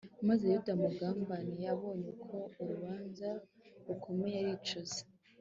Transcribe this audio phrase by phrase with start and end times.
[0.27, 3.29] maze yuda wamugambaniye abonye ko urubanza
[3.85, 5.01] rukomeye aricuza